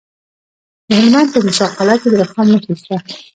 د 0.87 0.89
هلمند 0.99 1.27
په 1.33 1.39
موسی 1.45 1.65
قلعه 1.77 1.97
کې 2.01 2.07
د 2.11 2.13
رخام 2.23 2.47
نښې 2.53 2.73
شته. 2.81 2.95